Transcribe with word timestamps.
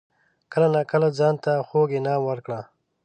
کله 0.51 0.67
ناکله 0.75 1.07
ځان 1.19 1.35
ته 1.43 1.51
خوږ 1.67 1.89
انعام 1.99 2.21
ورکړه. 2.25 2.59